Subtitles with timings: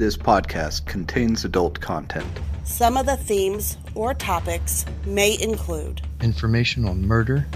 [0.00, 2.26] This podcast contains adult content.
[2.64, 7.46] Some of the themes or topics may include information on murder,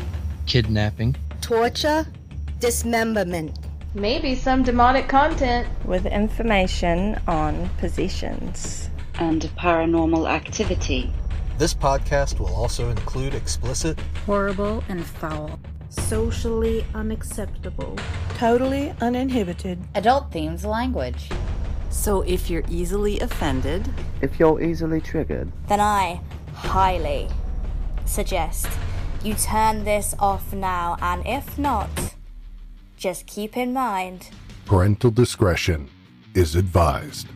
[0.45, 2.07] kidnapping, torture,
[2.61, 3.59] dismemberment,
[3.95, 11.11] maybe some demonic content, with information on possessions, and paranormal activity.
[11.57, 15.59] This podcast will also include explicit, horrible, and foul,
[15.89, 17.97] socially unacceptable,
[18.37, 21.31] totally uninhibited, adult themes language.
[21.95, 23.89] So if you're easily offended,
[24.21, 26.21] if you're easily triggered, then I
[26.53, 27.29] highly
[28.05, 28.67] suggest
[29.23, 31.89] you turn this off now, and if not,
[32.99, 34.29] just keep in mind
[34.67, 35.89] parental discretion
[36.35, 37.27] is advised.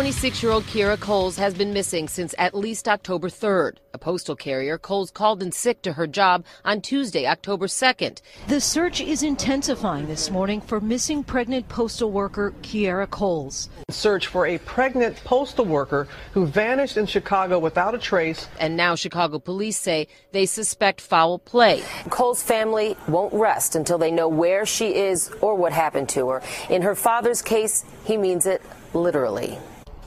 [0.00, 3.72] 26 year old Kierra Coles has been missing since at least October 3rd.
[3.92, 8.22] A postal carrier, Coles called in sick to her job on Tuesday, October 2nd.
[8.48, 13.68] The search is intensifying this morning for missing pregnant postal worker Kierra Coles.
[13.90, 18.48] Search for a pregnant postal worker who vanished in Chicago without a trace.
[18.58, 21.82] And now Chicago police say they suspect foul play.
[22.08, 26.42] Coles' family won't rest until they know where she is or what happened to her.
[26.70, 28.62] In her father's case, he means it
[28.94, 29.58] literally.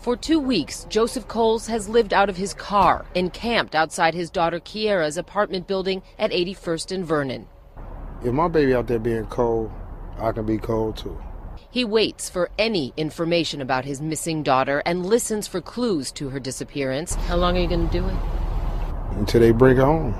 [0.03, 4.59] For two weeks, Joseph Coles has lived out of his car, encamped outside his daughter
[4.59, 7.47] Kierra's apartment building at 81st and Vernon.
[8.21, 9.71] If my baby out there being cold,
[10.17, 11.17] I can be cold too.
[11.71, 16.39] He waits for any information about his missing daughter and listens for clues to her
[16.39, 17.15] disappearance.
[17.15, 18.15] How long are you going to do it?
[19.11, 20.13] Until they bring her home.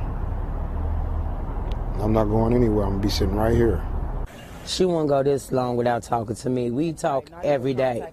[2.01, 2.85] I'm not going anywhere.
[2.85, 3.85] I'm going to be sitting right here.
[4.65, 6.71] She wouldn't go this long without talking to me.
[6.71, 8.11] We talk every day.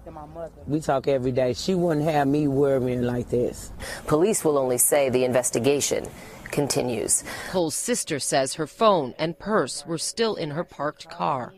[0.67, 1.53] We talk every day.
[1.53, 3.71] She wouldn't have me worrying like this.
[4.07, 6.07] Police will only say the investigation
[6.51, 7.23] continues.
[7.49, 11.53] Coles' sister says her phone and purse were still in her parked car.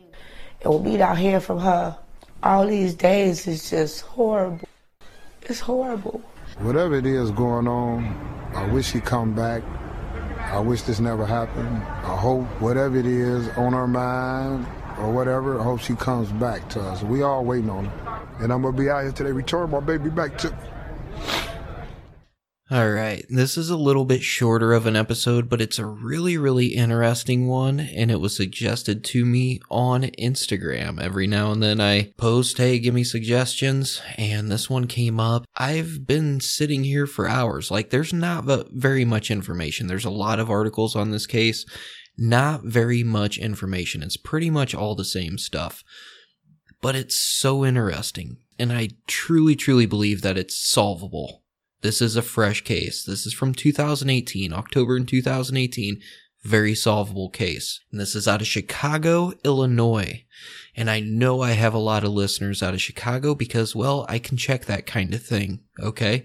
[0.62, 1.98] And we not hear from her
[2.44, 4.68] all these days is just horrible.
[5.42, 6.22] It's horrible.
[6.58, 8.04] Whatever it is going on,
[8.54, 9.62] I wish he'd come back.
[10.38, 11.78] I wish this never happened.
[11.78, 14.66] I hope whatever it is on her mind,
[14.98, 15.60] or whatever.
[15.60, 17.02] I hope she comes back to us.
[17.02, 18.28] We all waiting on her.
[18.40, 20.54] And I'm going to be out here today, return my baby back to
[22.70, 26.38] all right, this is a little bit shorter of an episode, but it's a really,
[26.38, 30.98] really interesting one, and it was suggested to me on Instagram.
[30.98, 35.44] Every now and then I post, hey, give me suggestions, and this one came up.
[35.54, 37.70] I've been sitting here for hours.
[37.70, 39.86] Like, there's not very much information.
[39.86, 41.66] There's a lot of articles on this case,
[42.16, 44.02] not very much information.
[44.02, 45.84] It's pretty much all the same stuff.
[46.80, 48.38] But it's so interesting.
[48.58, 51.42] And I truly, truly believe that it's solvable.
[51.80, 53.04] This is a fresh case.
[53.04, 56.00] This is from 2018, October in 2018.
[56.42, 57.80] Very solvable case.
[57.90, 60.24] And this is out of Chicago, Illinois.
[60.76, 64.18] And I know I have a lot of listeners out of Chicago because, well, I
[64.18, 65.60] can check that kind of thing.
[65.80, 66.24] Okay.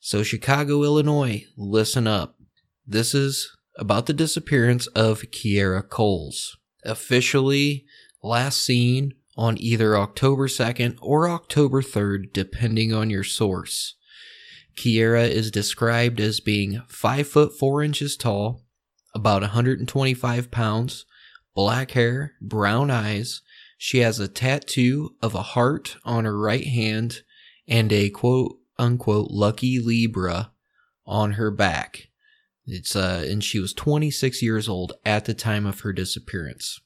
[0.00, 2.36] So Chicago, Illinois, listen up.
[2.86, 6.56] This is about the disappearance of Kierra Coles.
[6.84, 7.86] Officially
[8.22, 13.96] last seen on either October 2nd or October 3rd, depending on your source.
[14.76, 18.62] Kierra is described as being 5 foot 4 inches tall,
[19.14, 21.04] about 125 pounds,
[21.54, 23.42] black hair, brown eyes.
[23.78, 27.22] She has a tattoo of a heart on her right hand
[27.68, 30.52] and a quote unquote lucky Libra
[31.06, 32.08] on her back.
[32.66, 36.80] It's uh and she was 26 years old at the time of her disappearance.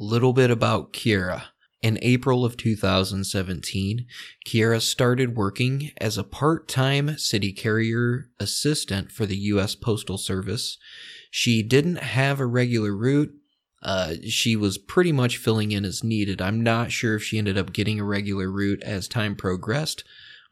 [0.00, 1.44] A Little bit about Kierra.
[1.80, 4.06] In April of 2017,
[4.46, 10.78] Kierra started working as a part-time city carrier assistant for the US Postal Service.
[11.28, 13.34] She didn't have a regular route.
[13.82, 16.40] Uh, she was pretty much filling in as needed.
[16.40, 20.04] I'm not sure if she ended up getting a regular route as time progressed,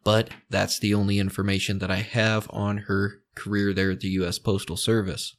[0.03, 4.39] but that's the only information that I have on her career there at the US
[4.39, 5.37] Postal Service.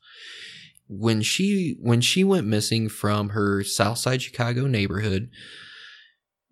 [0.87, 5.29] When she when she went missing from her Southside Chicago neighborhood,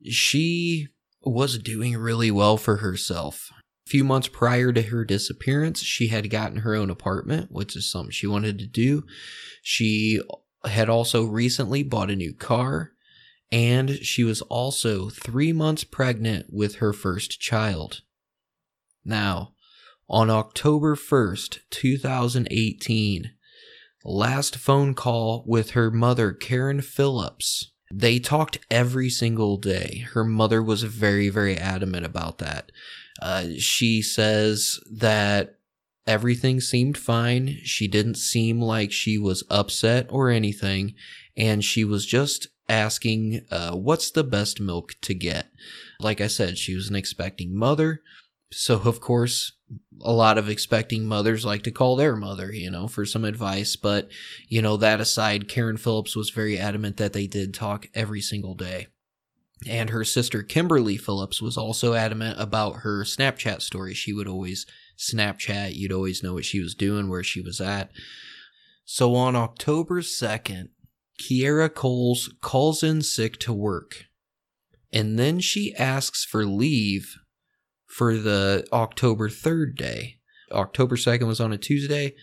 [0.05, 0.87] she
[1.21, 3.49] was doing really well for herself.
[3.85, 7.89] A few months prior to her disappearance, she had gotten her own apartment, which is
[7.89, 9.03] something she wanted to do.
[9.61, 10.21] She
[10.63, 12.91] had also recently bought a new car,
[13.51, 18.01] and she was also three months pregnant with her first child.
[19.03, 19.53] Now,
[20.09, 23.31] on October 1st, 2018,
[24.03, 30.05] last phone call with her mother, Karen Phillips, They talked every single day.
[30.13, 32.71] Her mother was very, very adamant about that.
[33.21, 35.55] Uh, she says that
[36.05, 37.57] everything seemed fine.
[37.63, 40.95] She didn't seem like she was upset or anything.
[41.35, 45.47] And she was just asking, uh, what's the best milk to get?
[45.99, 48.01] Like I said, she was an expecting mother.
[48.51, 49.53] So, of course,
[50.01, 53.75] a lot of expecting mothers like to call their mother, you know, for some advice.
[53.75, 54.09] But,
[54.47, 58.55] you know, that aside, Karen Phillips was very adamant that they did talk every single
[58.55, 58.87] day.
[59.67, 63.93] And her sister Kimberly Phillips was also adamant about her Snapchat story.
[63.93, 64.65] She would always
[64.97, 67.91] Snapchat, you'd always know what she was doing, where she was at.
[68.85, 70.69] So on October 2nd,
[71.19, 74.05] Kierra Coles calls in sick to work.
[74.91, 77.15] And then she asks for leave
[77.89, 80.19] for the October 3rd day.
[80.51, 82.15] October 2nd was on a Tuesday.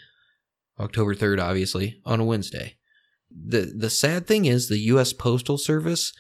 [0.78, 2.76] October 3rd, obviously, on a Wednesday.
[3.30, 5.12] The, the sad thing is the U.S.
[5.12, 6.12] Postal Service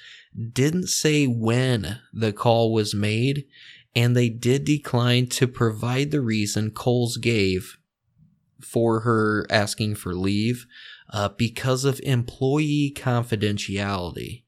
[0.52, 3.46] didn't say when the call was made,
[3.94, 7.78] and they did decline to provide the reason Coles gave
[8.60, 10.66] for her asking for leave
[11.12, 14.42] uh, because of employee confidentiality.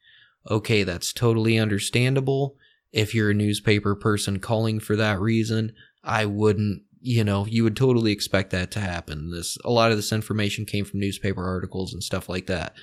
[0.51, 2.57] Okay, that's totally understandable
[2.93, 7.77] if you're a newspaper person calling for that reason, I wouldn't, you know, you would
[7.77, 9.31] totally expect that to happen.
[9.31, 12.75] This a lot of this information came from newspaper articles and stuff like that.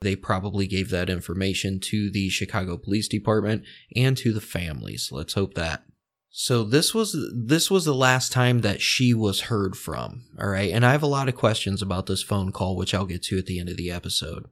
[0.00, 3.64] They probably gave that information to the Chicago Police Department
[3.94, 5.10] and to the families.
[5.12, 5.82] Let's hope that.
[6.30, 10.72] So this was this was the last time that she was heard from, all right?
[10.72, 13.38] And I have a lot of questions about this phone call which I'll get to
[13.38, 14.46] at the end of the episode.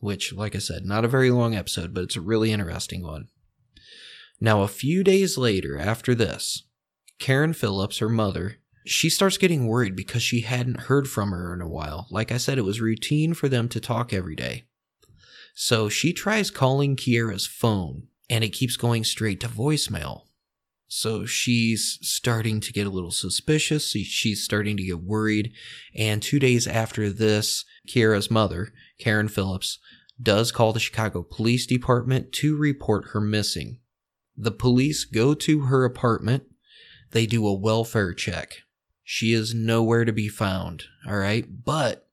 [0.00, 3.28] Which like I said, not a very long episode, but it's a really interesting one.
[4.40, 6.64] Now, a few days later, after this,
[7.18, 8.56] Karen Phillips, her mother,
[8.86, 12.06] she starts getting worried because she hadn't heard from her in a while.
[12.10, 14.64] Like I said, it was routine for them to talk every day.
[15.54, 20.22] So she tries calling Kierra's phone and it keeps going straight to voicemail.
[20.88, 23.90] So she's starting to get a little suspicious.
[23.90, 25.52] She's starting to get worried.
[25.94, 29.78] And two days after this, Kierra's mother, Karen Phillips,
[30.20, 33.78] does call the Chicago Police Department to report her missing.
[34.42, 36.44] The police go to her apartment.
[37.10, 38.62] They do a welfare check.
[39.04, 41.44] She is nowhere to be found, all right?
[41.62, 42.08] But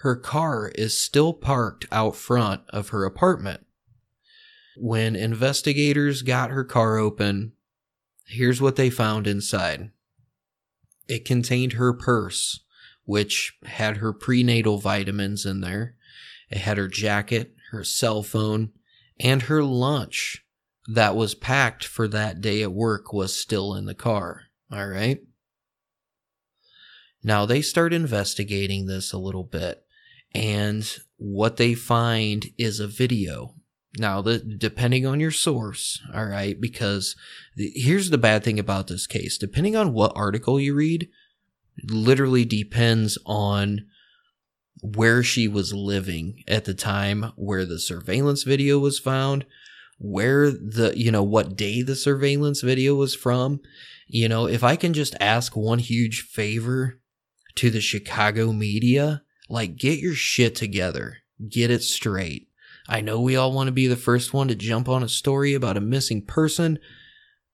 [0.00, 3.64] her car is still parked out front of her apartment.
[4.76, 7.52] When investigators got her car open,
[8.26, 9.92] here's what they found inside
[11.06, 12.58] it contained her purse,
[13.04, 15.94] which had her prenatal vitamins in there.
[16.50, 18.72] It had her jacket, her cell phone,
[19.20, 20.44] and her lunch
[20.88, 24.44] that was packed for that day at work was still in the car.
[24.72, 25.20] All right.
[27.22, 29.84] Now they start investigating this a little bit,
[30.34, 33.54] and what they find is a video.
[33.98, 37.16] Now, the, depending on your source, all right, because
[37.56, 39.36] the, here's the bad thing about this case.
[39.36, 41.08] Depending on what article you read,
[41.90, 43.86] literally depends on
[44.82, 49.44] where she was living at the time where the surveillance video was found,
[49.98, 53.60] where the, you know, what day the surveillance video was from.
[54.06, 57.00] You know, if I can just ask one huge favor
[57.56, 61.18] to the Chicago media, like get your shit together,
[61.48, 62.48] get it straight.
[62.88, 65.52] I know we all want to be the first one to jump on a story
[65.52, 66.78] about a missing person,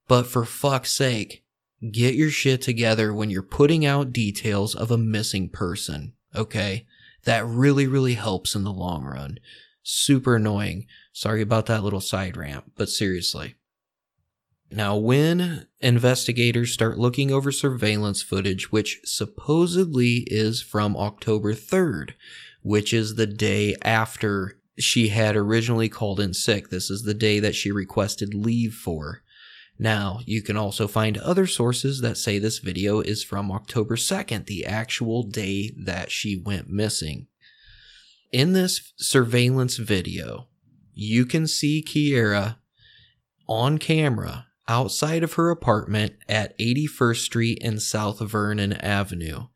[0.07, 1.43] but for fuck's sake,
[1.91, 6.85] get your shit together when you're putting out details of a missing person, okay?
[7.25, 9.39] That really, really helps in the long run.
[9.83, 10.87] Super annoying.
[11.15, 13.55] Sorry about that little side rant, but seriously.
[14.69, 22.15] Now, when investigators start looking over surveillance footage, which supposedly is from October 3rd,
[22.63, 27.39] which is the day after she had originally called in sick, this is the day
[27.39, 29.21] that she requested leave for.
[29.79, 34.47] Now, you can also find other sources that say this video is from October 2nd,
[34.47, 37.27] the actual day that she went missing.
[38.33, 40.49] In this surveillance video,
[40.95, 42.57] you can see Kierra
[43.47, 49.47] on camera outside of her apartment at 81st Street and South Vernon Avenue.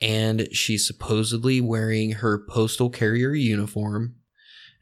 [0.00, 4.16] And she's supposedly wearing her postal carrier uniform.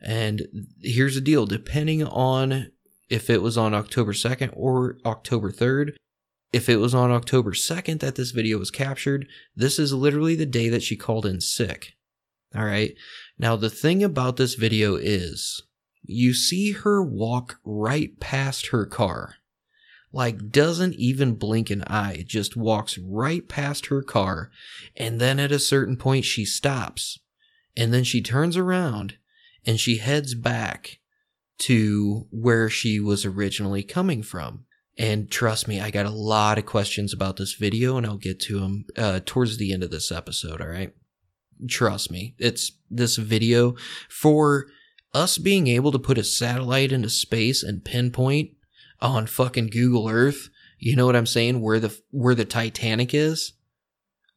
[0.01, 0.49] And
[0.81, 2.73] here's the deal depending on
[3.09, 5.93] if it was on October 2nd or October 3rd,
[6.53, 10.47] if it was on October 2nd that this video was captured, this is literally the
[10.47, 11.93] day that she called in sick.
[12.55, 12.95] All right.
[13.39, 15.63] Now, the thing about this video is
[16.03, 19.37] you see her walk right past her car.
[20.13, 24.51] Like, doesn't even blink an eye, just walks right past her car.
[24.97, 27.19] And then at a certain point, she stops.
[27.77, 29.17] And then she turns around
[29.65, 30.99] and she heads back
[31.61, 34.65] to where she was originally coming from.
[34.99, 38.41] And trust me, I got a lot of questions about this video, and I'll get
[38.41, 40.61] to them uh, towards the end of this episode.
[40.61, 40.93] All right,
[41.69, 43.75] trust me, it's this video
[44.11, 44.67] for
[45.15, 48.51] us being able to put a satellite into space and pinpoint
[49.01, 50.49] on fucking Google Earth.
[50.79, 51.61] You know what I'm saying?
[51.61, 53.53] Where the where the Titanic is.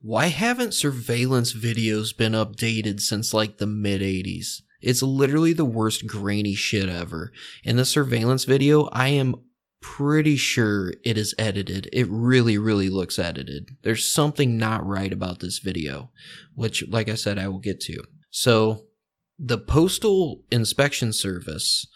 [0.01, 4.61] Why haven't surveillance videos been updated since like the mid 80s?
[4.81, 7.31] It's literally the worst grainy shit ever.
[7.63, 9.33] In the surveillance video, I am
[9.81, 11.89] pretty sure it is edited.
[11.91, 13.77] It really, really looks edited.
[13.81, 16.11] There's something not right about this video,
[16.53, 18.03] which, like I said, I will get to.
[18.29, 18.85] So,
[19.37, 21.87] the Postal Inspection Service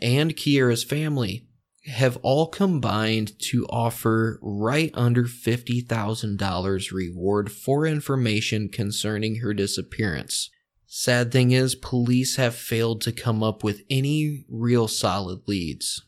[0.00, 1.46] and Kierra's family
[1.86, 10.50] have all combined to offer right under $50,000 reward for information concerning her disappearance.
[10.86, 16.02] Sad thing is, police have failed to come up with any real solid leads.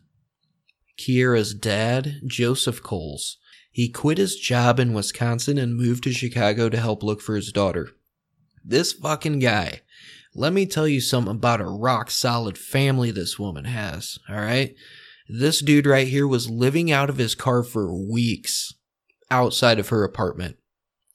[0.97, 3.37] Kierra's dad, Joseph Coles,
[3.71, 7.53] he quit his job in Wisconsin and moved to Chicago to help look for his
[7.53, 7.91] daughter.
[8.65, 9.83] This fucking guy,
[10.39, 14.77] let me tell you something about a rock solid family this woman has, alright?
[15.29, 18.73] This dude right here was living out of his car for weeks
[19.33, 20.57] outside of her apartment.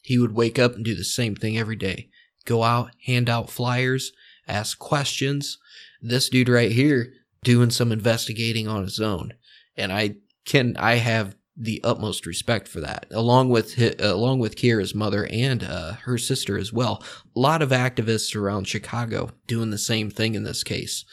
[0.01, 2.09] He would wake up and do the same thing every day
[2.45, 4.11] go out, hand out flyers,
[4.45, 5.57] ask questions.
[6.01, 7.13] This dude right here
[7.45, 9.35] doing some investigating on his own.
[9.77, 10.15] And I
[10.45, 15.63] can, I have the utmost respect for that, along with along with Kierra's mother and
[15.63, 17.03] uh, her sister as well.
[17.35, 21.05] A lot of activists around Chicago doing the same thing in this case.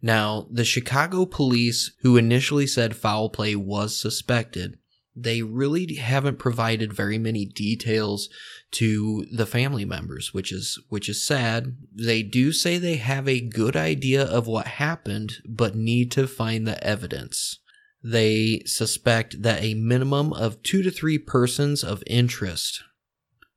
[0.00, 4.78] Now, the Chicago police, who initially said foul play was suspected,
[5.14, 8.28] they really haven't provided very many details
[8.70, 11.76] to the family members, which is which is sad.
[11.92, 16.66] They do say they have a good idea of what happened, but need to find
[16.66, 17.58] the evidence.
[18.02, 22.82] They suspect that a minimum of 2 to 3 persons of interest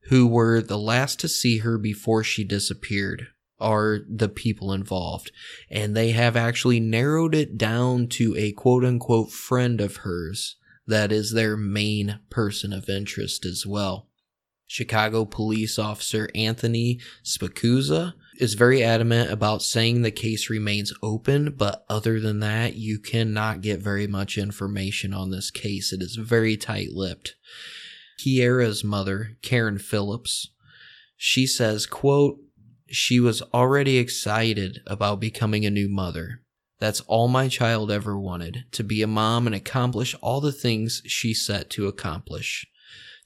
[0.05, 3.27] who were the last to see her before she disappeared
[3.59, 5.31] are the people involved.
[5.69, 10.57] And they have actually narrowed it down to a quote unquote friend of hers
[10.87, 14.09] that is their main person of interest as well.
[14.71, 21.83] Chicago police officer Anthony Spicuzza is very adamant about saying the case remains open, but
[21.89, 25.91] other than that, you cannot get very much information on this case.
[25.91, 27.35] It is very tight lipped.
[28.17, 30.47] Kierra's mother, Karen Phillips,
[31.17, 32.37] she says, quote,
[32.87, 36.43] she was already excited about becoming a new mother.
[36.79, 41.01] That's all my child ever wanted to be a mom and accomplish all the things
[41.05, 42.65] she set to accomplish.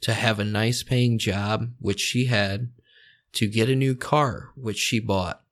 [0.01, 2.71] To have a nice paying job, which she had,
[3.33, 5.43] to get a new car, which she bought,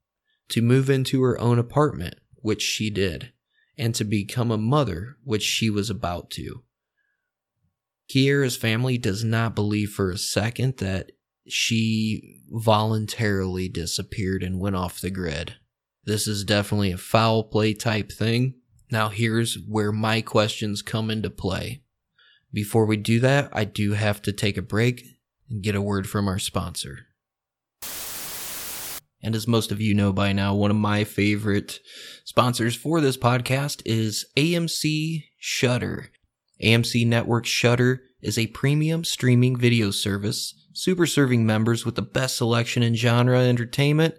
[0.49, 3.31] to move into her own apartment, which she did,
[3.77, 6.63] and to become a mother, which she was about to.
[8.07, 11.11] Kierra's family does not believe for a second that
[11.47, 15.55] she voluntarily disappeared and went off the grid.
[16.05, 18.55] This is definitely a foul play type thing.
[18.91, 21.82] Now, here's where my questions come into play.
[22.53, 25.03] Before we do that, I do have to take a break
[25.49, 27.07] and get a word from our sponsor.
[29.23, 31.79] And as most of you know by now, one of my favorite
[32.25, 36.11] sponsors for this podcast is AMC Shudder.
[36.61, 42.37] AMC Network Shudder is a premium streaming video service super serving members with the best
[42.37, 44.15] selection in genre entertainment,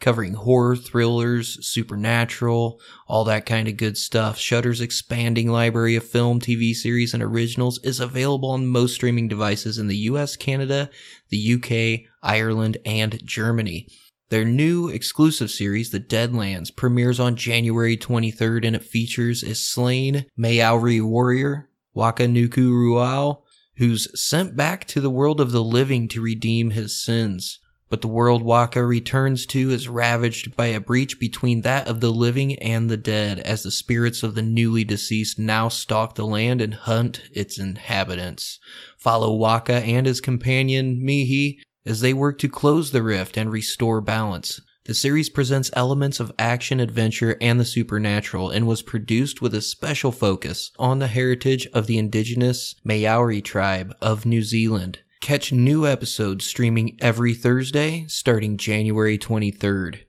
[0.00, 4.38] covering horror, thrillers, supernatural, all that kind of good stuff.
[4.38, 9.78] Shudder's expanding library of film, TV series, and originals is available on most streaming devices
[9.78, 10.90] in the US, Canada,
[11.28, 13.86] the UK, Ireland, and Germany.
[14.30, 20.26] Their new exclusive series, The Deadlands, premieres on January 23rd and it features a slain
[20.36, 23.42] Maori warrior, Waka Nuku Rau,
[23.76, 27.58] who's sent back to the world of the living to redeem his sins.
[27.90, 32.12] But the world Waka returns to is ravaged by a breach between that of the
[32.12, 36.62] living and the dead, as the spirits of the newly deceased now stalk the land
[36.62, 38.60] and hunt its inhabitants.
[38.96, 44.00] Follow Waka and his companion Mihi as they work to close the rift and restore
[44.00, 44.60] balance.
[44.84, 49.60] The series presents elements of action, adventure, and the supernatural and was produced with a
[49.60, 55.00] special focus on the heritage of the indigenous Maori tribe of New Zealand.
[55.20, 60.00] Catch new episodes streaming every Thursday starting January 23rd.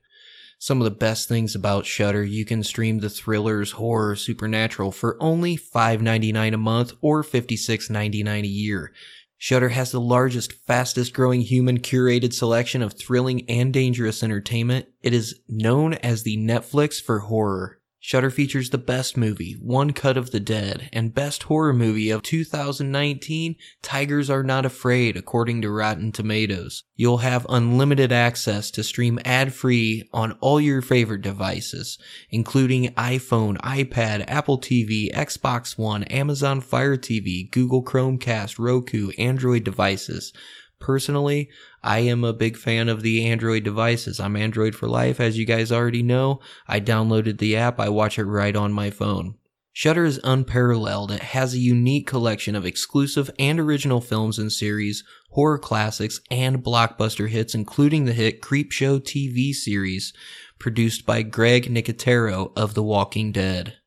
[0.58, 5.18] Some of the best things about Shudder, you can stream the thrillers, horror, supernatural for
[5.20, 8.90] only $5.99 a month or $56.99 a year.
[9.36, 14.86] Shudder has the largest, fastest growing human curated selection of thrilling and dangerous entertainment.
[15.02, 17.81] It is known as the Netflix for horror.
[18.04, 22.22] Shudder features the best movie, One Cut of the Dead, and best horror movie of
[22.22, 26.82] 2019, Tigers Are Not Afraid, according to Rotten Tomatoes.
[26.96, 31.96] You'll have unlimited access to stream ad-free on all your favorite devices,
[32.28, 40.32] including iPhone, iPad, Apple TV, Xbox One, Amazon Fire TV, Google Chromecast, Roku, Android devices.
[40.80, 41.48] Personally,
[41.82, 44.20] I am a big fan of the Android devices.
[44.20, 46.40] I'm Android for life, as you guys already know.
[46.68, 49.34] I downloaded the app, I watch it right on my phone.
[49.74, 51.10] Shudder is unparalleled.
[51.10, 56.62] It has a unique collection of exclusive and original films and series, horror classics, and
[56.62, 60.12] blockbuster hits, including the hit Creepshow TV series
[60.58, 63.78] produced by Greg Nicotero of The Walking Dead.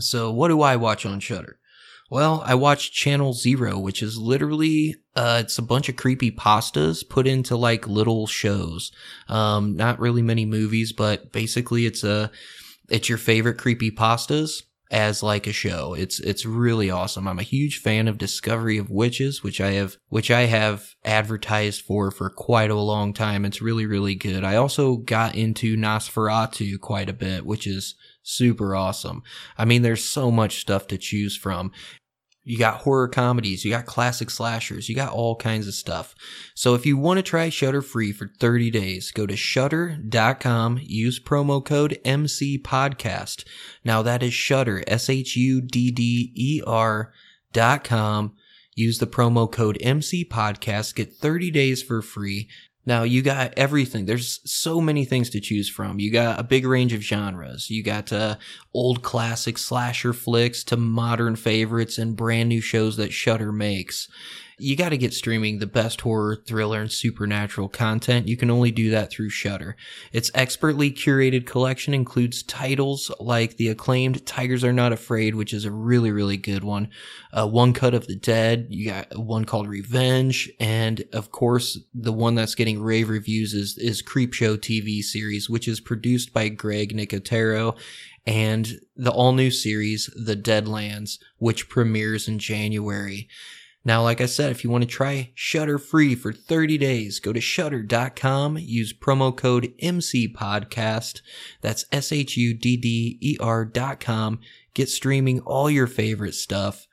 [0.00, 1.58] So, what do I watch on Shudder?
[2.14, 7.02] Well, I watched Channel Zero, which is literally uh, it's a bunch of creepy pastas
[7.02, 8.92] put into like little shows.
[9.28, 12.30] Um, not really many movies, but basically it's a
[12.88, 15.94] it's your favorite creepy pastas as like a show.
[15.94, 17.26] It's it's really awesome.
[17.26, 21.82] I'm a huge fan of Discovery of Witches, which I have which I have advertised
[21.82, 23.44] for for quite a long time.
[23.44, 24.44] It's really really good.
[24.44, 29.24] I also got into Nosferatu quite a bit, which is super awesome.
[29.58, 31.72] I mean, there's so much stuff to choose from.
[32.46, 36.14] You got horror comedies, you got classic slashers, you got all kinds of stuff.
[36.54, 41.18] So if you want to try Shudder free for 30 days, go to shudder.com, use
[41.18, 43.44] promo code MC podcast.
[43.82, 47.14] Now that is Shudder, S H U D D E R
[47.54, 48.34] dot com.
[48.76, 52.48] Use the promo code MC podcast, get 30 days for free.
[52.86, 54.04] Now you got everything.
[54.04, 55.98] There's so many things to choose from.
[55.98, 57.70] You got a big range of genres.
[57.70, 58.36] You got uh,
[58.74, 64.08] old classic slasher flicks to modern favorites and brand new shows that Shudder makes.
[64.58, 68.28] You got to get streaming the best horror, thriller, and supernatural content.
[68.28, 69.76] You can only do that through Shudder.
[70.12, 75.64] Its expertly curated collection includes titles like the acclaimed Tigers Are Not Afraid, which is
[75.64, 76.88] a really, really good one.
[77.32, 78.66] Uh, one Cut of the Dead.
[78.70, 80.50] You got one called Revenge.
[80.60, 85.66] And of course, the one that's getting rave reviews is, is Creepshow TV series, which
[85.66, 87.76] is produced by Greg Nicotero
[88.26, 93.28] and the all new series, The Deadlands, which premieres in January.
[93.84, 97.32] Now, like I said, if you want to try Shudder free for 30 days, go
[97.32, 101.20] to shudder.com, use promo code MCPodcast.
[101.60, 104.40] That's S H U D D E R dot com.
[104.72, 106.86] Get streaming all your favorite stuff.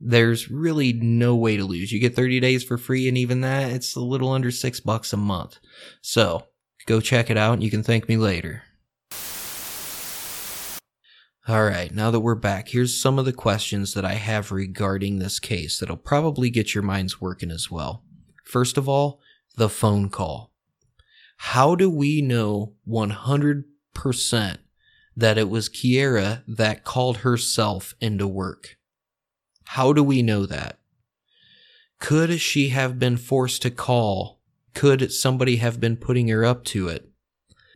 [0.00, 1.92] There's really no way to lose.
[1.92, 5.12] You get 30 days for free, and even that, it's a little under six bucks
[5.12, 5.58] a month.
[6.00, 6.44] So
[6.86, 8.62] go check it out, and you can thank me later.
[11.48, 15.18] All right, now that we're back, here's some of the questions that I have regarding
[15.18, 18.04] this case that'll probably get your minds working as well.
[18.44, 19.18] First of all,
[19.56, 20.52] the phone call.
[21.38, 23.64] How do we know 100%
[25.16, 28.76] that it was Kierra that called herself into work?
[29.64, 30.78] How do we know that?
[31.98, 34.42] Could she have been forced to call?
[34.74, 37.07] Could somebody have been putting her up to it?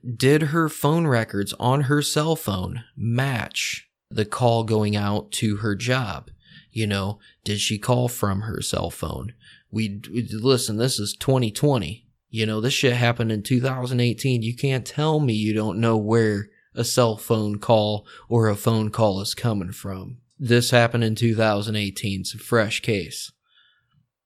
[0.05, 5.75] Did her phone records on her cell phone match the call going out to her
[5.75, 6.31] job?
[6.71, 9.35] You know, did she call from her cell phone?
[9.71, 12.07] We, listen, this is 2020.
[12.31, 14.43] You know, this shit happened in 2018.
[14.43, 18.91] You can't tell me you don't know where a cell phone call or a phone
[18.91, 20.19] call is coming from.
[20.39, 22.21] This happened in 2018.
[22.21, 23.31] It's a fresh case.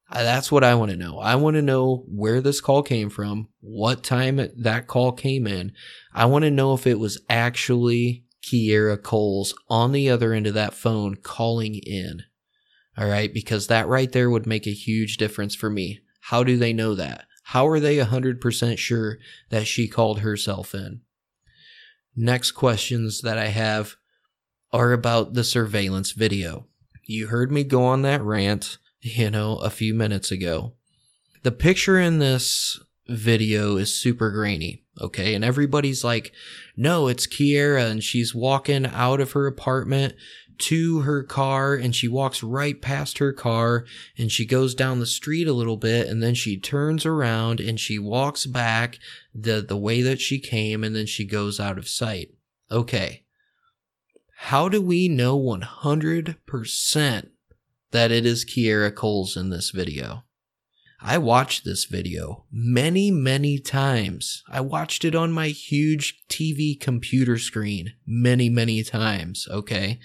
[0.08, 1.18] Uh, that's what I want to know.
[1.18, 5.72] I want to know where this call came from, what time that call came in.
[6.14, 10.54] I want to know if it was actually Kierra Coles on the other end of
[10.54, 12.22] that phone calling in.
[12.96, 16.00] All right, because that right there would make a huge difference for me.
[16.20, 17.24] How do they know that?
[17.42, 19.18] How are they 100% sure
[19.50, 21.02] that she called herself in?
[22.14, 23.96] Next questions that I have
[24.72, 26.66] are about the surveillance video.
[27.04, 28.78] You heard me go on that rant
[29.14, 30.72] you know, a few minutes ago.
[31.42, 35.34] The picture in this video is super grainy, okay?
[35.34, 36.32] And everybody's like,
[36.76, 40.14] no, it's Kierra, and she's walking out of her apartment
[40.58, 43.84] to her car and she walks right past her car
[44.16, 47.78] and she goes down the street a little bit and then she turns around and
[47.78, 48.98] she walks back
[49.34, 52.30] the the way that she came and then she goes out of sight.
[52.70, 53.24] Okay.
[54.38, 57.28] How do we know 100%
[57.92, 60.24] that it is Kierra Coles in this video.
[61.00, 64.42] I watched this video many, many times.
[64.48, 69.98] I watched it on my huge TV computer screen many, many times, okay?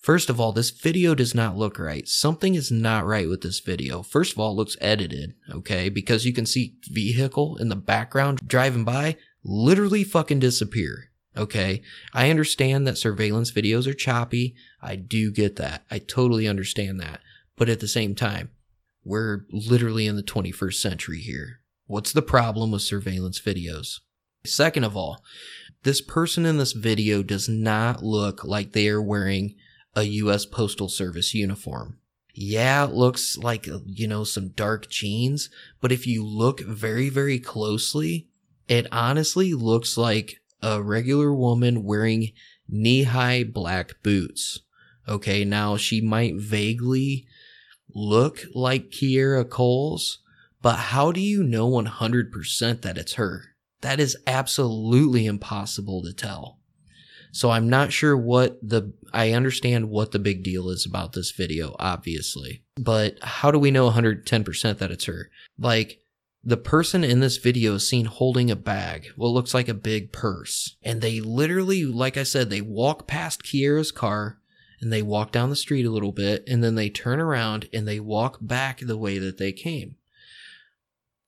[0.00, 2.06] First of all, this video does not look right.
[2.06, 4.02] Something is not right with this video.
[4.02, 5.88] First of all, it looks edited, okay?
[5.88, 11.10] Because you can see vehicle in the background driving by literally fucking disappear.
[11.36, 11.82] Okay.
[12.12, 14.54] I understand that surveillance videos are choppy.
[14.80, 15.84] I do get that.
[15.90, 17.20] I totally understand that.
[17.56, 18.50] But at the same time,
[19.04, 21.60] we're literally in the 21st century here.
[21.86, 24.00] What's the problem with surveillance videos?
[24.46, 25.22] Second of all,
[25.82, 29.54] this person in this video does not look like they are wearing
[29.94, 30.46] a U.S.
[30.46, 31.98] Postal Service uniform.
[32.34, 37.38] Yeah, it looks like, you know, some dark jeans, but if you look very, very
[37.38, 38.28] closely,
[38.66, 42.32] it honestly looks like a regular woman wearing
[42.66, 44.60] knee high black boots.
[45.06, 47.26] Okay, now she might vaguely
[47.94, 50.20] look like Kierra Coles,
[50.62, 53.54] but how do you know 100% that it's her?
[53.82, 56.58] That is absolutely impossible to tell.
[57.32, 61.32] So I'm not sure what the, I understand what the big deal is about this
[61.32, 65.30] video, obviously, but how do we know 110% that it's her?
[65.58, 65.98] Like,
[66.44, 70.12] the person in this video is seen holding a bag, what looks like a big
[70.12, 70.76] purse.
[70.82, 74.38] And they literally, like I said, they walk past Kierra's car
[74.80, 77.88] and they walk down the street a little bit and then they turn around and
[77.88, 79.96] they walk back the way that they came.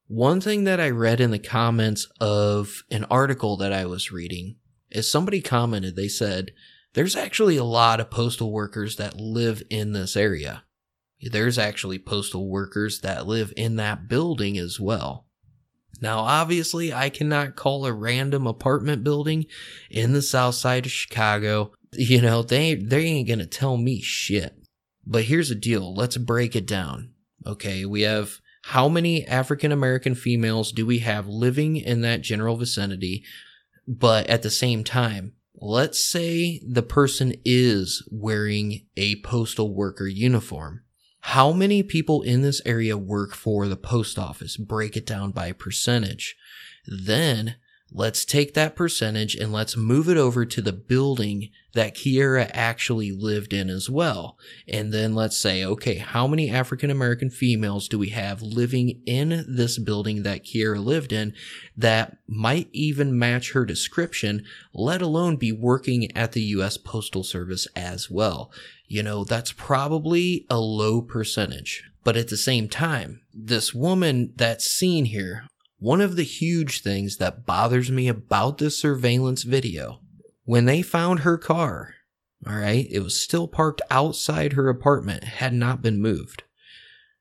[0.07, 4.57] One thing that I read in the comments of an article that I was reading
[4.90, 6.52] is somebody commented, they said,
[6.92, 10.64] there's actually a lot of postal workers that live in this area.
[11.20, 15.26] There's actually postal workers that live in that building as well.
[16.00, 19.46] Now, obviously, I cannot call a random apartment building
[19.90, 21.72] in the south side of Chicago.
[21.98, 24.55] You know, they, they ain't gonna tell me shit.
[25.07, 25.94] But here's the deal.
[25.94, 27.12] Let's break it down.
[27.46, 27.87] Okay.
[27.87, 33.24] We have how many African American females do we have living in that general vicinity?
[33.87, 40.83] But at the same time, let's say the person is wearing a postal worker uniform.
[41.31, 44.57] How many people in this area work for the post office?
[44.57, 46.37] Break it down by percentage.
[46.87, 47.57] Then
[47.92, 53.12] let's take that percentage and let's move it over to the building that Kierra actually
[53.12, 54.38] lived in as well.
[54.66, 59.44] And then let's say, okay, how many African American females do we have living in
[59.46, 61.35] this building that Kierra lived in
[61.77, 66.77] that might even match her description, let alone be working at the U.S.
[66.77, 68.51] Postal Service as well?
[68.88, 71.85] You know, that's probably a low percentage.
[72.05, 75.44] But at the same time, this woman that's seen here,
[75.79, 80.01] one of the huge things that bothers me about this surveillance video,
[80.45, 81.95] when they found her car,
[82.47, 86.45] all right, it was still parked outside her apartment, had not been moved.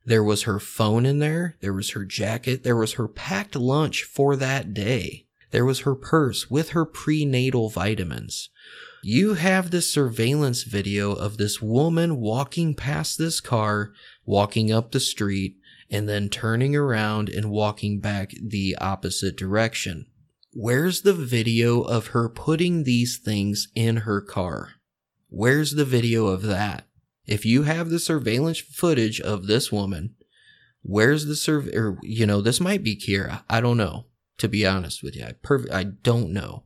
[0.05, 4.03] There was her phone in there, there was her jacket, there was her packed lunch
[4.03, 8.49] for that day, there was her purse with her prenatal vitamins.
[9.03, 13.93] You have this surveillance video of this woman walking past this car,
[14.25, 15.57] walking up the street,
[15.89, 20.05] and then turning around and walking back the opposite direction.
[20.53, 24.73] Where's the video of her putting these things in her car?
[25.29, 26.87] Where's the video of that?
[27.25, 30.15] If you have the surveillance footage of this woman,
[30.81, 31.75] where's the survey?
[31.75, 33.43] Or you know, this might be Kierra.
[33.49, 34.05] I don't know.
[34.39, 35.33] To be honest with you, I
[35.73, 36.63] I don't know.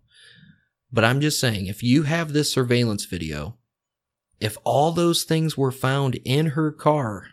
[0.91, 3.57] But I'm just saying, if you have this surveillance video,
[4.39, 7.27] if all those things were found in her car,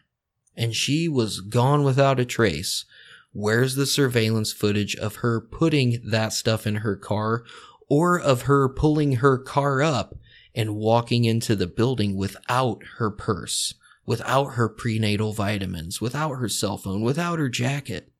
[0.57, 2.85] and she was gone without a trace.
[3.33, 7.45] Where's the surveillance footage of her putting that stuff in her car
[7.89, 10.19] or of her pulling her car up
[10.55, 13.75] and walking into the building without her purse,
[14.07, 18.11] without her prenatal vitamins, without her cell phone, without her jacket?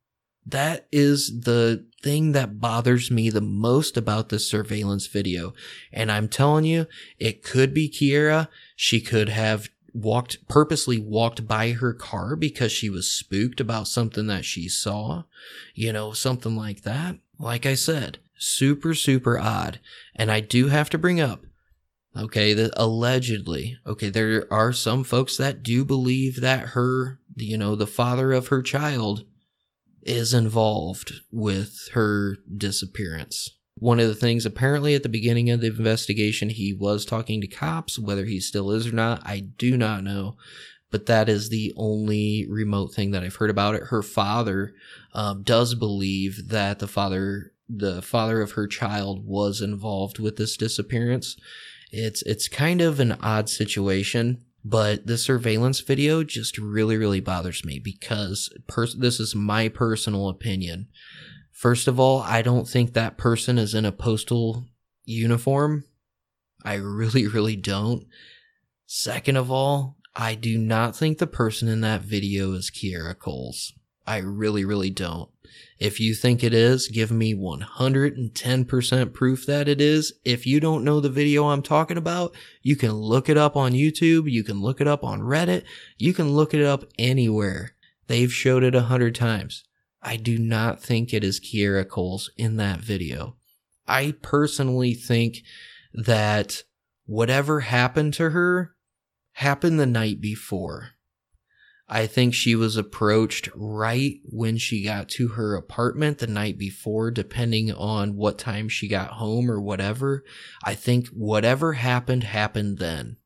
[0.45, 5.53] That is the thing that bothers me the most about this surveillance video.
[5.91, 8.47] And I'm telling you, it could be Kierra.
[8.75, 14.27] She could have walked purposely walked by her car because she was spooked about something
[14.27, 15.23] that she saw,
[15.73, 17.17] you know, something like that.
[17.39, 19.79] Like I said, super super odd.
[20.15, 21.43] And I do have to bring up
[22.17, 27.75] okay, that allegedly, okay, there are some folks that do believe that her, you know,
[27.75, 29.23] the father of her child
[30.01, 33.56] is involved with her disappearance.
[33.79, 37.47] One of the things, apparently, at the beginning of the investigation, he was talking to
[37.47, 37.99] cops.
[37.99, 40.35] Whether he still is or not, I do not know.
[40.89, 43.83] But that is the only remote thing that I've heard about it.
[43.83, 44.73] Her father
[45.13, 50.57] um, does believe that the father, the father of her child, was involved with this
[50.57, 51.35] disappearance.
[51.91, 57.63] It's it's kind of an odd situation, but the surveillance video just really really bothers
[57.63, 60.87] me because pers- this is my personal opinion.
[61.57, 64.65] First of all, I don't think that person is in a postal
[65.05, 65.85] uniform.
[66.63, 68.05] I really, really don't.
[68.85, 73.73] Second of all, I do not think the person in that video is Kierra Coles.
[74.05, 75.31] I really, really don't.
[75.79, 80.13] If you think it is, give me 110% proof that it is.
[80.23, 83.71] If you don't know the video I'm talking about, you can look it up on
[83.71, 84.31] YouTube.
[84.31, 85.63] You can look it up on Reddit.
[85.97, 87.73] You can look it up anywhere.
[88.05, 89.63] They've showed it a hundred times.
[90.01, 93.35] I do not think it is Kierra Coles in that video.
[93.87, 95.43] I personally think
[95.93, 96.63] that
[97.05, 98.75] whatever happened to her
[99.33, 100.91] happened the night before.
[101.89, 107.11] I think she was approached right when she got to her apartment the night before,
[107.11, 110.25] depending on what time she got home or whatever.
[110.65, 113.17] I think whatever happened happened then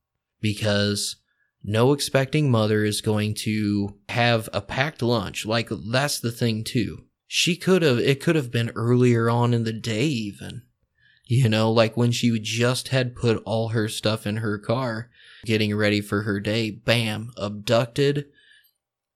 [0.41, 1.15] because
[1.63, 5.45] no expecting mother is going to have a packed lunch.
[5.45, 7.05] Like that's the thing too.
[7.27, 10.63] She could have, it could have been earlier on in the day even.
[11.25, 15.09] You know, like when she just had put all her stuff in her car,
[15.45, 18.25] getting ready for her day, bam, abducted,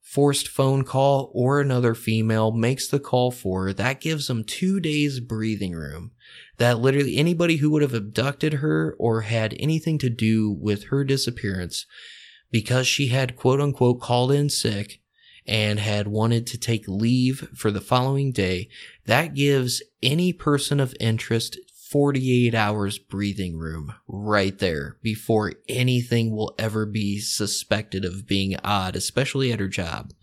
[0.01, 3.73] forced phone call, or another female makes the call for her.
[3.73, 6.11] That gives them two days breathing room.
[6.57, 11.03] That literally anybody who would have abducted her or had anything to do with her
[11.03, 11.85] disappearance
[12.55, 15.01] because she had quote unquote called in sick
[15.45, 18.69] and had wanted to take leave for the following day,
[19.07, 21.59] that gives any person of interest
[21.91, 28.95] 48 hours breathing room right there before anything will ever be suspected of being odd,
[28.95, 30.13] especially at her job.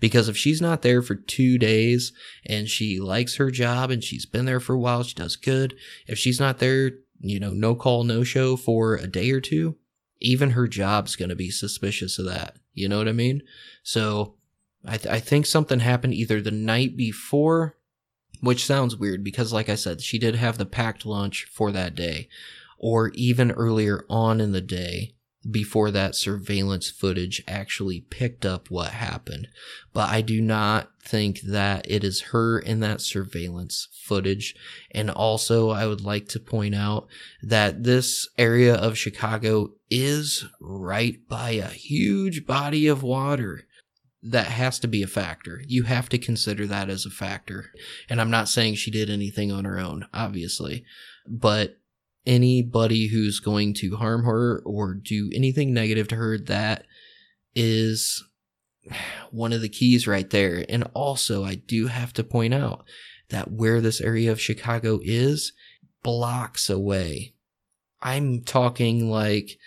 [0.00, 2.12] Because if she's not there for two days
[2.44, 5.76] and she likes her job and she's been there for a while, she does good.
[6.08, 9.76] If she's not there, you know, no call, no show for a day or two,
[10.20, 12.56] even her job's going to be suspicious of that.
[12.74, 13.42] You know what I mean?
[13.82, 14.34] So
[14.84, 17.78] I, th- I think something happened either the night before
[18.40, 21.94] which sounds weird because, like I said, she did have the packed lunch for that
[21.94, 22.28] day,
[22.78, 25.14] or even earlier on in the day
[25.50, 29.48] before that surveillance footage actually picked up what happened.
[29.92, 34.54] But I do not think that it is her in that surveillance footage.
[34.90, 37.06] And also, I would like to point out
[37.42, 43.64] that this area of Chicago is right by a huge body of water
[44.22, 45.62] that has to be a factor.
[45.66, 47.70] You have to consider that as a factor.
[48.08, 50.84] And I'm not saying she did anything on her own, obviously,
[51.26, 51.78] but
[52.28, 56.84] anybody who's going to harm her or do anything negative to her, that
[57.54, 58.22] is
[59.32, 60.64] one of the keys right there.
[60.68, 62.84] And also, I do have to point out
[63.30, 65.52] that where this area of Chicago is,
[66.02, 67.34] blocks away.
[68.00, 69.58] I'm talking like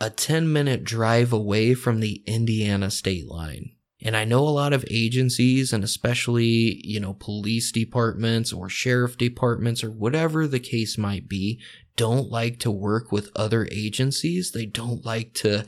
[0.00, 3.72] a 10 minute drive away from the Indiana state line.
[4.00, 9.18] And I know a lot of agencies and especially, you know, police departments or sheriff
[9.18, 11.60] departments or whatever the case might be
[11.98, 14.52] don't like to work with other agencies.
[14.52, 15.66] They don't like to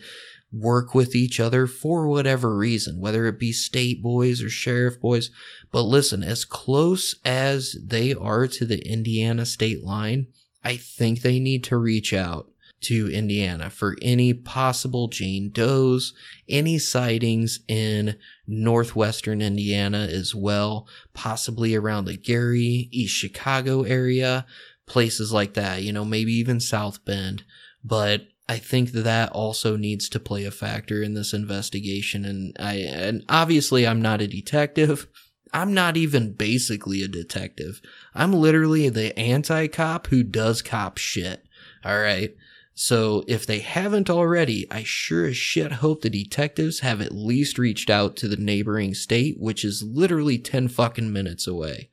[0.52, 5.30] work with each other for whatever reason, whether it be state boys or sheriff boys.
[5.72, 10.28] But listen, as close as they are to the Indiana state line,
[10.64, 12.50] I think they need to reach out
[12.82, 16.14] to Indiana for any possible Jane Does,
[16.48, 18.16] any sightings in
[18.46, 24.46] northwestern Indiana as well, possibly around the Gary, East Chicago area,
[24.90, 27.44] places like that, you know, maybe even South Bend.
[27.82, 32.24] But I think that also needs to play a factor in this investigation.
[32.24, 35.06] And I, and obviously I'm not a detective.
[35.52, 37.80] I'm not even basically a detective.
[38.14, 41.44] I'm literally the anti cop who does cop shit.
[41.84, 42.34] All right.
[42.74, 47.58] So if they haven't already, I sure as shit hope the detectives have at least
[47.58, 51.90] reached out to the neighboring state, which is literally 10 fucking minutes away.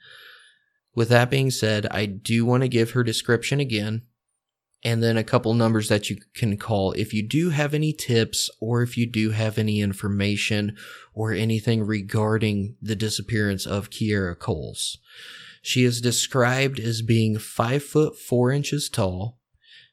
[0.97, 4.01] With that being said, I do want to give her description again
[4.83, 8.49] and then a couple numbers that you can call if you do have any tips
[8.60, 10.75] or if you do have any information
[11.13, 14.97] or anything regarding the disappearance of Kierra Coles.
[15.62, 19.38] She is described as being five foot four inches tall,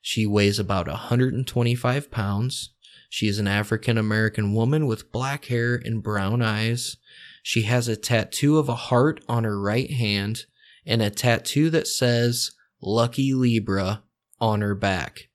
[0.00, 2.70] she weighs about 125 pounds.
[3.10, 6.96] She is an African American woman with black hair and brown eyes.
[7.42, 10.46] She has a tattoo of a heart on her right hand
[10.87, 14.03] and a tattoo that says Lucky Libra
[14.40, 15.29] on her back.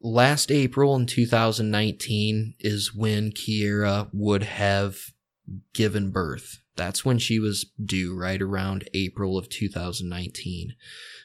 [0.00, 4.98] Last April in 2019 is when Kierra would have
[5.72, 6.58] given birth.
[6.76, 10.74] That's when she was due, right around April of 2019.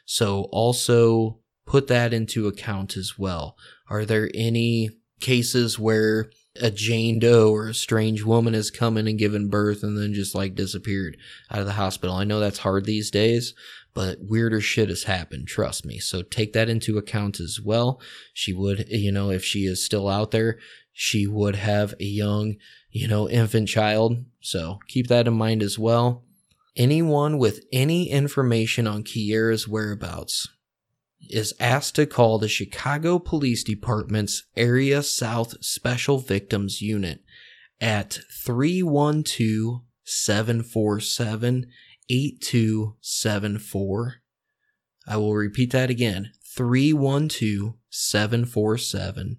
[0.05, 3.55] So also put that into account as well.
[3.89, 6.29] Are there any cases where
[6.61, 10.13] a Jane Doe or a strange woman has come in and given birth and then
[10.13, 11.17] just like disappeared
[11.51, 12.15] out of the hospital?
[12.15, 13.53] I know that's hard these days,
[13.93, 15.47] but weirder shit has happened.
[15.47, 15.99] Trust me.
[15.99, 18.01] So take that into account as well.
[18.33, 20.59] She would, you know, if she is still out there,
[20.93, 22.55] she would have a young,
[22.91, 24.25] you know, infant child.
[24.41, 26.23] So keep that in mind as well.
[26.75, 30.47] Anyone with any information on Kierra's whereabouts
[31.29, 37.21] is asked to call the Chicago Police Department's Area South Special Victims Unit
[37.81, 41.65] at 312 747
[42.09, 44.15] 8274.
[45.07, 49.37] I will repeat that again 312 747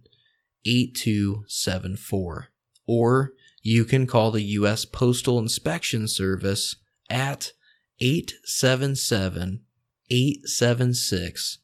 [0.64, 2.49] 8274.
[2.87, 4.85] Or you can call the U.S.
[4.85, 6.77] Postal Inspection Service
[7.11, 7.53] at
[8.01, 9.62] 877
[10.11, 11.59] 876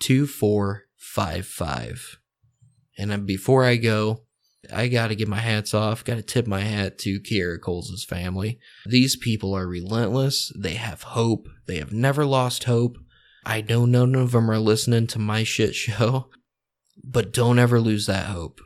[0.00, 2.18] 2455.
[2.98, 4.24] And before I go,
[4.72, 8.04] I got to give my hats off, got to tip my hat to Kierra Coles'
[8.04, 8.58] family.
[8.86, 10.52] These people are relentless.
[10.56, 11.48] They have hope.
[11.66, 12.98] They have never lost hope.
[13.44, 16.28] I know none of them are listening to my shit show,
[17.04, 18.60] but don't ever lose that hope.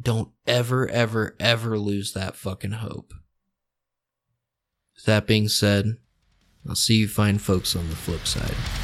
[0.00, 3.12] Don't ever, ever, ever lose that fucking hope.
[4.94, 5.96] With that being said,
[6.68, 8.77] I'll see you fine folks on the flip side.